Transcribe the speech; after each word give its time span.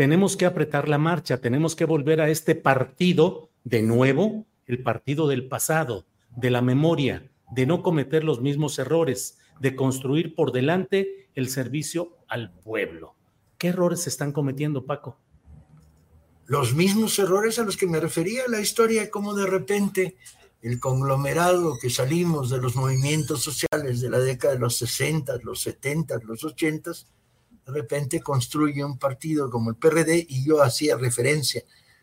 tenemos 0.00 0.38
que 0.38 0.46
apretar 0.46 0.88
la 0.88 0.96
marcha, 0.96 1.42
tenemos 1.42 1.76
que 1.76 1.84
volver 1.84 2.22
a 2.22 2.30
este 2.30 2.54
partido 2.54 3.50
de 3.64 3.82
nuevo, 3.82 4.46
el 4.64 4.82
partido 4.82 5.28
del 5.28 5.46
pasado, 5.46 6.06
de 6.34 6.48
la 6.48 6.62
memoria, 6.62 7.30
de 7.50 7.66
no 7.66 7.82
cometer 7.82 8.24
los 8.24 8.40
mismos 8.40 8.78
errores, 8.78 9.36
de 9.60 9.76
construir 9.76 10.34
por 10.34 10.52
delante 10.52 11.28
el 11.34 11.50
servicio 11.50 12.16
al 12.28 12.50
pueblo. 12.50 13.14
¿Qué 13.58 13.68
errores 13.68 14.04
se 14.04 14.08
están 14.08 14.32
cometiendo, 14.32 14.86
Paco? 14.86 15.18
Los 16.46 16.74
mismos 16.74 17.18
errores 17.18 17.58
a 17.58 17.64
los 17.64 17.76
que 17.76 17.86
me 17.86 18.00
refería 18.00 18.44
la 18.48 18.62
historia, 18.62 19.10
como 19.10 19.34
de 19.34 19.44
repente 19.44 20.16
el 20.62 20.80
conglomerado 20.80 21.76
que 21.78 21.90
salimos 21.90 22.48
de 22.48 22.56
los 22.56 22.74
movimientos 22.74 23.42
sociales 23.42 24.00
de 24.00 24.08
la 24.08 24.20
década 24.20 24.54
de 24.54 24.60
los 24.60 24.76
60, 24.76 25.40
los 25.42 25.60
70, 25.60 26.20
los 26.24 26.42
80, 26.42 26.90
de 27.66 27.72
repente 27.72 28.20
construye 28.20 28.84
un 28.84 28.98
partido 28.98 29.50
como 29.50 29.70
el 29.70 29.76
PRD 29.76 30.26
y 30.28 30.44
yo 30.44 30.62
hacía 30.62 30.96
referencia 30.96 31.62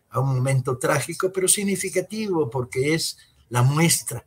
a 0.09 0.19
un 0.19 0.35
momento 0.35 0.77
trágico, 0.77 1.31
pero 1.31 1.47
significativo 1.47 2.49
porque 2.49 2.93
es 2.93 3.17
la 3.49 3.63
muestra 3.63 4.25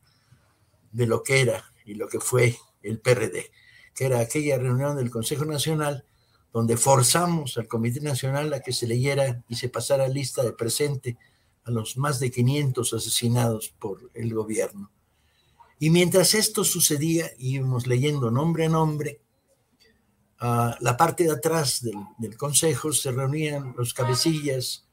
de 0.93 1.07
lo 1.07 1.23
que 1.23 1.41
era 1.41 1.73
y 1.85 1.95
lo 1.95 2.09
que 2.09 2.21
fue 2.21 2.57
el 2.83 3.01
PRD, 3.01 3.51
que 3.95 4.07
era 4.07 4.21
aquella 4.21 4.59
reunión 4.59 4.97
del 4.97 5.11
Consejo 5.11 5.45
Nacional 5.45 6.05
donde 6.53 6.77
forzamos 6.77 7.57
al 7.59 7.69
Comité 7.69 8.01
Nacional 8.01 8.53
a 8.53 8.61
que 8.61 8.73
se 8.73 8.87
leyera 8.87 9.45
y 9.49 9.57
se 9.57 9.69
pasara 9.69 10.09
lista 10.09 10.43
de 10.43 10.53
presente 10.53 11.17
a 11.65 11.71
los 11.71 11.97
más 11.97 12.19
de 12.19 12.31
500 12.31 12.93
asesinados 12.93 13.73
por 13.79 14.11
el 14.15 14.35
gobierno. 14.35 14.91
Y 15.79 15.91
mientras 15.91 16.35
esto 16.35 16.65
sucedía, 16.65 17.31
íbamos 17.39 17.87
leyendo 17.87 18.31
nombre 18.31 18.67
a 18.67 18.69
nombre 18.69 19.21
la 20.41 20.97
parte 20.97 21.25
de 21.25 21.33
atrás 21.33 21.83
del, 22.19 22.37
consejo 22.37 22.93
se 22.93 23.13
reunían 23.13 23.75
los 23.77 23.93
cabecillas 23.93 24.87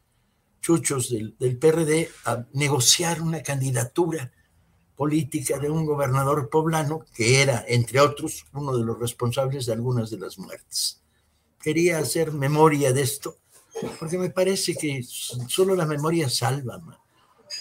chuchos 0.62 1.10
del, 1.10 1.36
del, 1.40 1.58
PRD 1.58 2.10
a 2.26 2.46
negociar 2.54 3.22
una 3.22 3.42
candidatura 3.42 4.32
política 4.98 5.60
de 5.60 5.70
un 5.70 5.86
gobernador 5.86 6.50
poblano 6.50 7.06
que 7.14 7.42
era, 7.42 7.64
entre 7.68 8.02
otros, 8.02 8.46
uno 8.52 8.76
de 8.76 8.84
los 8.84 9.00
responsables 9.00 9.68
de 9.68 9.74
algunas 9.74 10.10
de 10.10 10.18
las 10.18 10.38
muertes. 10.38 11.02
Quería 11.62 12.00
hacer 12.00 12.34
memoria 12.34 12.92
de 12.92 13.04
esto, 13.04 13.38
porque 14.00 14.18
me 14.18 14.32
parece 14.32 14.76
que 14.76 15.02
solo 15.04 15.76
la 15.76 15.86
memoria 15.86 16.30
salva, 16.30 16.82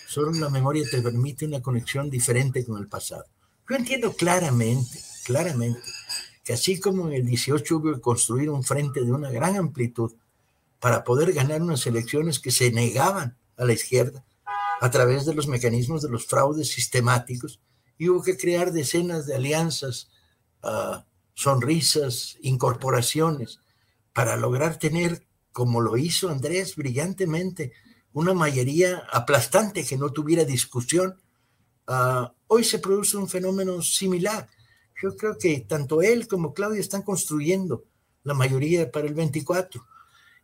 solo 0.09 0.33
la 0.33 0.49
memoria 0.49 0.85
te 0.91 1.03
permite 1.03 1.45
una 1.45 1.61
conexión 1.61 2.11
diferente 2.11 2.65
con 2.65 2.81
el 2.81 2.89
pasado. 2.89 3.27
Yo 3.69 3.77
entiendo 3.77 4.13
claramente, 4.13 4.99
claramente, 5.25 5.81
que 6.47 6.53
así 6.53 6.79
como 6.79 7.09
en 7.09 7.15
el 7.15 7.27
18 7.27 7.77
hubo 7.77 7.95
que 7.95 8.01
construir 8.01 8.51
un 8.51 8.63
frente 8.63 9.05
de 9.05 9.11
una 9.11 9.33
gran 9.33 9.57
amplitud 9.57 10.15
para 10.79 11.03
poder 11.03 11.33
ganar 11.33 11.61
unas 11.61 11.85
elecciones 11.89 12.39
que 12.39 12.53
se 12.53 12.71
negaban 12.71 13.37
a 13.57 13.65
la 13.65 13.73
izquierda 13.73 14.25
a 14.81 14.89
través 14.89 15.27
de 15.27 15.35
los 15.35 15.49
mecanismos 15.49 16.03
de 16.03 16.09
los 16.09 16.25
fraudes 16.25 16.69
sistemáticos, 16.71 17.61
hubo 17.99 18.23
que 18.23 18.37
crear 18.37 18.71
decenas 18.71 19.27
de 19.27 19.35
alianzas, 19.35 20.09
ah, 20.63 21.05
sonrisas, 21.35 22.37
incorporaciones, 22.43 23.59
para 24.13 24.37
lograr 24.37 24.79
tener, 24.79 25.27
como 25.51 25.81
lo 25.81 25.97
hizo 25.97 26.29
Andrés 26.29 26.77
brillantemente, 26.77 27.73
una 28.13 28.35
mayoría 28.35 29.03
aplastante 29.11 29.85
que 29.85 29.97
no 29.97 30.11
tuviera 30.11 30.45
discusión. 30.45 31.21
Ah, 31.89 32.33
hoy 32.47 32.63
se 32.63 32.79
produce 32.79 33.17
un 33.17 33.29
fenómeno 33.29 33.83
similar 33.83 34.49
yo 35.01 35.17
creo 35.17 35.37
que 35.39 35.61
tanto 35.61 36.03
él 36.03 36.27
como 36.27 36.55
Claudia 36.55 36.81
están 36.81 37.03
construyendo 37.03 37.85
la 38.25 38.35
mayoría 38.35 38.91
para 38.91 39.07
el 39.07 39.15
24 39.15 39.87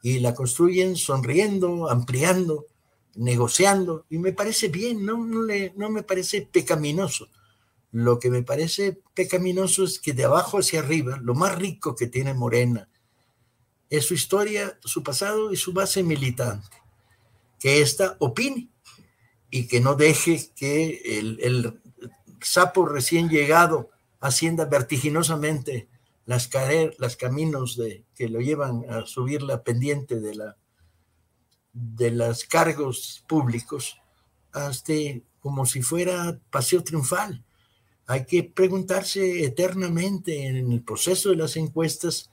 y 0.03 0.21
la 0.21 0.35
construyen 0.35 0.97
sonriendo, 0.97 1.89
ampliando, 1.89 2.67
negociando 3.15 4.05
y 4.11 4.19
me 4.19 4.33
parece 4.33 4.69
bien, 4.69 5.05
no, 5.05 5.25
no, 5.25 5.43
le, 5.43 5.73
no 5.77 5.91
me 5.91 6.03
parece 6.03 6.43
pecaminoso. 6.43 7.29
Lo 7.91 8.19
que 8.19 8.31
me 8.31 8.43
parece 8.43 8.99
pecaminoso 9.15 9.85
es 9.85 9.99
que 9.99 10.13
de 10.13 10.25
abajo 10.25 10.59
hacia 10.59 10.81
arriba, 10.81 11.19
lo 11.23 11.35
más 11.35 11.57
rico 11.57 11.95
que 11.95 12.07
tiene 12.07 12.35
Morena 12.35 12.89
es 13.91 14.07
su 14.07 14.15
historia, 14.15 14.79
su 14.83 15.03
pasado 15.03 15.53
y 15.53 15.57
su 15.57 15.73
base 15.75 16.03
militante. 16.03 16.77
Que 17.61 17.83
ésta 17.83 18.17
opine 18.21 18.71
y 19.51 19.69
que 19.69 19.81
no 19.81 19.95
deje 19.95 20.51
que 20.57 21.03
el, 21.19 21.39
el 21.43 21.81
sapo 22.41 22.87
recién 22.87 23.29
llegado 23.29 23.91
ascienda 24.23 24.65
vertiginosamente 24.65 25.89
las, 26.25 26.49
las 26.99 27.17
caminos 27.17 27.77
de, 27.77 28.05
que 28.15 28.29
lo 28.29 28.41
llevan 28.41 28.89
a 28.89 29.05
subir 29.05 29.43
la 29.43 29.63
pendiente 29.63 30.21
de, 30.21 30.37
la, 30.37 30.57
de 31.73 32.13
los 32.13 32.45
cargos 32.45 33.25
públicos 33.29 33.99
hasta 34.53 34.93
como 35.41 35.67
si 35.67 35.83
fuera 35.83 36.39
paseo 36.51 36.85
triunfal. 36.85 37.45
Hay 38.07 38.25
que 38.25 38.45
preguntarse 38.45 39.45
eternamente 39.45 40.47
en 40.47 40.71
el 40.71 40.83
proceso 40.83 41.31
de 41.31 41.37
las 41.37 41.57
encuestas 41.57 42.31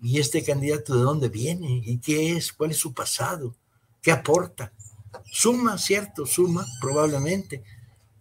y 0.00 0.18
este 0.18 0.42
candidato 0.42 0.96
de 0.96 1.02
dónde 1.02 1.28
viene 1.28 1.82
y 1.84 1.98
qué 1.98 2.32
es, 2.32 2.52
cuál 2.52 2.70
es 2.70 2.78
su 2.78 2.94
pasado, 2.94 3.54
qué 4.00 4.10
aporta. 4.10 4.72
Suma, 5.30 5.76
cierto, 5.76 6.24
suma, 6.24 6.64
probablemente, 6.80 7.62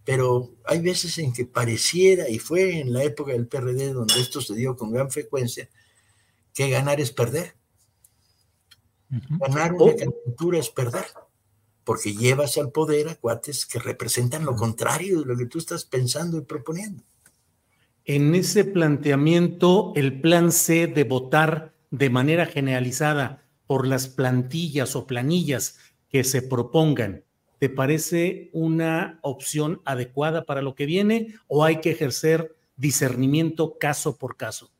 pero 0.09 0.56
hay 0.66 0.81
veces 0.81 1.20
en 1.20 1.31
que 1.31 1.46
pareciera, 1.46 2.28
y 2.28 2.40
fue 2.40 2.80
en 2.80 2.94
la 2.94 3.03
época 3.03 3.31
del 3.31 3.46
PRD 3.46 3.94
donde 3.94 4.20
esto 4.20 4.42
se 4.42 4.56
dio 4.56 4.75
con 4.75 4.92
gran 4.92 5.12
frecuencia, 5.12 5.70
que 6.52 6.68
ganar 6.68 7.00
es 7.00 7.12
perder. 7.12 7.53
Ganar 9.08 9.74
una 9.74 9.84
oh. 9.84 9.96
candidatura 9.96 10.58
es 10.58 10.72
perder, 10.72 11.06
porque 11.84 12.16
llevas 12.16 12.58
al 12.58 12.72
poder 12.72 13.08
a 13.08 13.16
cuates 13.17 13.67
que 13.67 13.78
representan 13.78 14.46
lo 14.46 14.56
contrario 14.56 15.20
de 15.20 15.28
lo 15.28 15.38
que 15.38 15.46
tú 15.46 15.59
estás 15.59 15.85
pensando 15.85 16.40
y 16.40 16.41
proponiendo. 16.41 17.03
En 18.03 18.34
ese 18.34 18.66
planteamiento, 18.66 19.94
el 19.96 20.22
plan 20.22 20.52
C 20.52 20.88
de 20.88 21.03
votar 21.03 21.76
de 21.91 22.09
manera 22.09 22.47
generalizada 22.47 23.46
por 23.67 23.85
las 23.85 24.08
plantillas 24.08 24.96
o 24.96 25.06
planillas 25.06 25.78
que 26.09 26.23
se 26.23 26.41
propongan, 26.41 27.26
¿te 27.59 27.70
parece 27.70 28.50
una 28.53 29.20
opción 29.22 29.82
adecuada 29.85 30.46
para 30.46 30.61
lo 30.61 30.76
que 30.76 30.85
viene 30.85 31.35
o 31.47 31.64
hay 31.64 31.82
que 31.82 31.91
ejercer 31.91 32.56
discernimiento 32.78 33.78
caso 33.78 34.17
por 34.17 34.38
caso? 34.38 34.72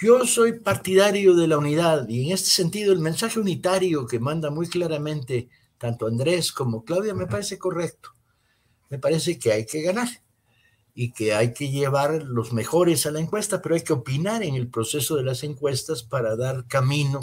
Yo 0.00 0.26
soy 0.26 0.58
partidario 0.58 1.34
de 1.36 1.46
la 1.46 1.58
unidad 1.58 2.08
y 2.08 2.26
en 2.26 2.32
este 2.32 2.50
sentido 2.50 2.92
el 2.92 2.98
mensaje 2.98 3.38
unitario 3.38 4.06
que 4.06 4.18
manda 4.18 4.50
muy 4.50 4.66
claramente 4.66 5.48
tanto 5.78 6.06
Andrés 6.06 6.52
como 6.52 6.84
Claudia 6.84 7.14
me 7.14 7.26
parece 7.26 7.58
correcto. 7.58 8.10
Me 8.90 8.98
parece 8.98 9.38
que 9.38 9.52
hay 9.52 9.64
que 9.64 9.82
ganar 9.82 10.08
y 10.94 11.12
que 11.12 11.34
hay 11.34 11.54
que 11.54 11.70
llevar 11.70 12.22
los 12.22 12.52
mejores 12.52 13.06
a 13.06 13.10
la 13.10 13.20
encuesta, 13.20 13.62
pero 13.62 13.74
hay 13.74 13.82
que 13.82 13.92
opinar 13.92 14.42
en 14.42 14.54
el 14.54 14.68
proceso 14.68 15.16
de 15.16 15.22
las 15.22 15.42
encuestas 15.42 16.02
para 16.02 16.36
dar 16.36 16.66
camino 16.66 17.20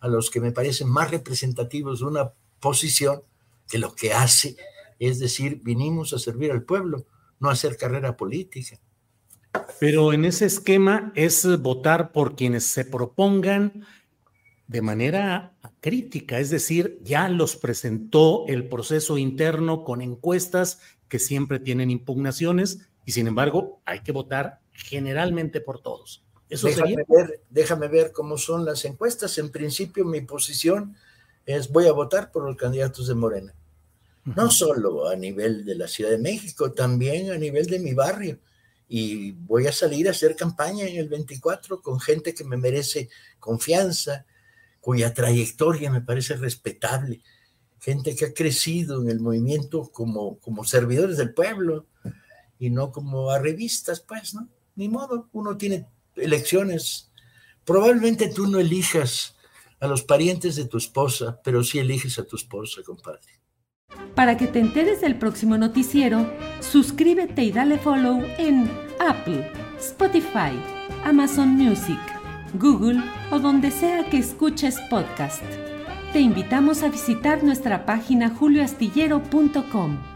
a 0.00 0.08
los 0.08 0.30
que 0.30 0.40
me 0.40 0.52
parecen 0.52 0.88
más 0.88 1.10
representativos 1.10 2.00
de 2.00 2.06
una 2.06 2.32
posición 2.60 3.22
que 3.68 3.78
lo 3.78 3.94
que 3.94 4.12
hace 4.12 4.56
es 4.98 5.18
decir, 5.18 5.60
vinimos 5.62 6.12
a 6.12 6.18
servir 6.18 6.50
al 6.52 6.62
pueblo, 6.62 7.06
no 7.40 7.48
a 7.48 7.52
hacer 7.52 7.76
carrera 7.76 8.16
política. 8.16 8.78
Pero 9.78 10.12
en 10.12 10.24
ese 10.24 10.46
esquema 10.46 11.12
es 11.14 11.46
votar 11.60 12.12
por 12.12 12.36
quienes 12.36 12.64
se 12.64 12.84
propongan 12.84 13.86
de 14.66 14.82
manera 14.82 15.56
crítica, 15.80 16.38
es 16.38 16.50
decir, 16.50 16.98
ya 17.02 17.28
los 17.28 17.56
presentó 17.56 18.46
el 18.48 18.68
proceso 18.68 19.18
interno 19.18 19.84
con 19.84 20.00
encuestas 20.00 20.80
que 21.08 21.18
siempre 21.18 21.58
tienen 21.58 21.90
impugnaciones 21.90 22.88
y 23.04 23.12
sin 23.12 23.26
embargo 23.26 23.82
hay 23.84 24.00
que 24.00 24.12
votar 24.12 24.60
generalmente 24.72 25.60
por 25.60 25.80
todos. 25.80 26.24
Eso 26.48 26.66
déjame, 26.66 27.04
ver, 27.06 27.42
déjame 27.50 27.88
ver 27.88 28.12
cómo 28.12 28.38
son 28.38 28.64
las 28.64 28.84
encuestas. 28.84 29.36
En 29.38 29.50
principio 29.50 30.04
mi 30.04 30.22
posición 30.22 30.96
es 31.46 31.68
voy 31.70 31.86
a 31.86 31.92
votar 31.92 32.30
por 32.30 32.44
los 32.44 32.56
candidatos 32.56 33.08
de 33.08 33.14
Morena. 33.14 33.54
No 34.24 34.50
solo 34.50 35.08
a 35.08 35.16
nivel 35.16 35.66
de 35.66 35.74
la 35.74 35.86
Ciudad 35.86 36.10
de 36.10 36.18
México, 36.18 36.72
también 36.72 37.30
a 37.30 37.36
nivel 37.36 37.66
de 37.66 37.78
mi 37.78 37.92
barrio. 37.92 38.38
Y 38.88 39.32
voy 39.32 39.66
a 39.66 39.72
salir 39.72 40.08
a 40.08 40.12
hacer 40.12 40.34
campaña 40.34 40.86
en 40.86 40.96
el 40.96 41.08
24 41.08 41.82
con 41.82 42.00
gente 42.00 42.34
que 42.34 42.44
me 42.44 42.56
merece 42.56 43.10
confianza, 43.38 44.24
cuya 44.80 45.12
trayectoria 45.12 45.90
me 45.90 46.00
parece 46.00 46.36
respetable, 46.36 47.22
gente 47.80 48.16
que 48.16 48.26
ha 48.26 48.34
crecido 48.34 49.02
en 49.02 49.10
el 49.10 49.20
movimiento 49.20 49.90
como, 49.92 50.38
como 50.38 50.64
servidores 50.64 51.18
del 51.18 51.34
pueblo 51.34 51.86
y 52.58 52.70
no 52.70 52.92
como 52.92 53.30
a 53.30 53.38
revistas, 53.38 54.00
pues, 54.00 54.34
¿no? 54.34 54.48
Ni 54.76 54.88
modo, 54.88 55.28
uno 55.32 55.56
tiene 55.56 55.86
elecciones. 56.16 57.10
Probablemente 57.64 58.28
tú 58.28 58.46
no 58.46 58.58
elijas 58.58 59.33
a 59.80 59.86
los 59.86 60.02
parientes 60.02 60.56
de 60.56 60.66
tu 60.66 60.78
esposa, 60.78 61.40
pero 61.42 61.62
sí 61.62 61.78
eliges 61.78 62.18
a 62.18 62.26
tu 62.26 62.36
esposa, 62.36 62.82
compadre. 62.84 63.40
Para 64.14 64.36
que 64.36 64.46
te 64.46 64.60
enteres 64.60 65.00
del 65.00 65.16
próximo 65.18 65.58
noticiero, 65.58 66.30
suscríbete 66.60 67.42
y 67.42 67.52
dale 67.52 67.78
follow 67.78 68.22
en 68.38 68.70
Apple, 69.00 69.50
Spotify, 69.78 70.52
Amazon 71.04 71.48
Music, 71.48 71.98
Google 72.54 73.02
o 73.30 73.38
donde 73.38 73.70
sea 73.70 74.08
que 74.08 74.18
escuches 74.18 74.78
podcast. 74.88 75.42
Te 76.12 76.20
invitamos 76.20 76.82
a 76.82 76.88
visitar 76.88 77.42
nuestra 77.42 77.84
página 77.84 78.30
julioastillero.com. 78.30 80.13